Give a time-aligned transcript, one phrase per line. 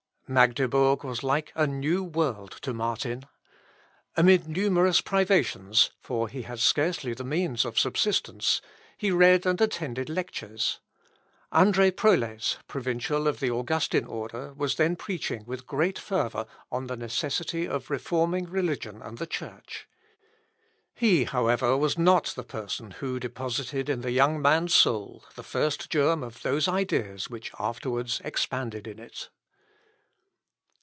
[0.33, 3.25] Magdebourg was like a new world to Martin.
[4.15, 8.61] Amid numerous privations, (for he had scarcely the means of subsistence,)
[8.97, 10.79] he read and attended lectures;
[11.51, 16.95] André Prolés, provincial of the Augustine Order, was then preaching with great fervour on the
[16.95, 19.85] necessity of reforming religion and the Church.
[20.95, 25.89] He, however, was not the person who deposited in the young man's soul the first
[25.89, 29.27] germ of those ideas which afterwards expanded in it.